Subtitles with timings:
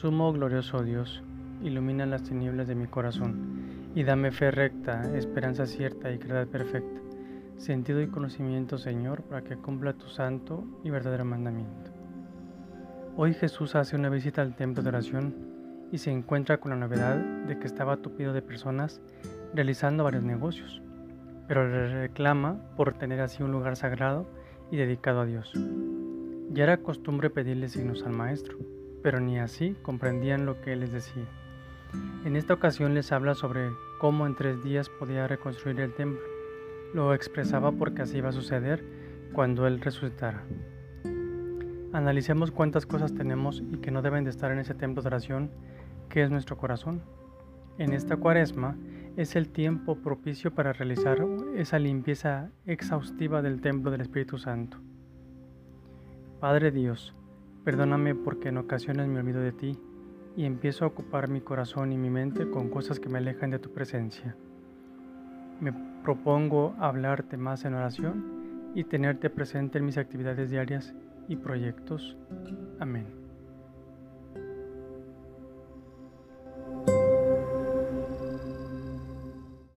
[0.00, 1.22] Sumo glorioso Dios,
[1.62, 7.02] ilumina las tinieblas de mi corazón y dame fe recta, esperanza cierta y caridad perfecta,
[7.58, 11.90] sentido y conocimiento, Señor, para que cumpla tu santo y verdadero mandamiento.
[13.14, 15.34] Hoy Jesús hace una visita al templo de oración
[15.92, 19.02] y se encuentra con la novedad de que estaba tupido de personas
[19.52, 20.80] realizando varios negocios,
[21.46, 24.26] pero le reclama por tener así un lugar sagrado
[24.70, 25.52] y dedicado a Dios.
[26.52, 28.56] Ya era costumbre pedirle signos al maestro,
[29.02, 31.24] pero ni así comprendían lo que él les decía.
[32.24, 36.20] En esta ocasión les habla sobre cómo en tres días podía reconstruir el templo.
[36.94, 38.84] Lo expresaba porque así iba a suceder
[39.32, 40.44] cuando él resucitara.
[41.92, 45.50] Analicemos cuántas cosas tenemos y que no deben de estar en ese templo de oración
[46.08, 47.02] que es nuestro corazón.
[47.78, 48.76] En esta cuaresma
[49.16, 51.24] es el tiempo propicio para realizar
[51.56, 54.78] esa limpieza exhaustiva del templo del Espíritu Santo.
[56.38, 57.14] Padre Dios,
[57.64, 59.78] perdóname porque en ocasiones me olvido de ti
[60.36, 63.58] y empiezo a ocupar mi corazón y mi mente con cosas que me alejan de
[63.58, 64.36] tu presencia.
[65.60, 65.72] Me
[66.02, 70.94] propongo hablarte más en oración y tenerte presente en mis actividades diarias
[71.28, 72.16] y proyectos.
[72.78, 73.29] Amén.